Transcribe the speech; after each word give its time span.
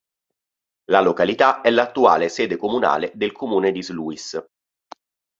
La 0.85 0.99
località 0.99 1.61
è 1.61 1.69
l'attuale 1.69 2.27
sede 2.29 2.57
comunale 2.57 3.11
del 3.13 3.31
comune 3.31 3.71
di 3.71 3.83
Sluis. 3.83 4.35